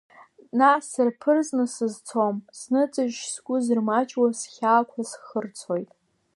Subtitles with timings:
[0.57, 5.89] Наҟ сырԥырҵны сызцом сныҵышьшь, сгәы зырмаҷуа схьаақәа схырцоит.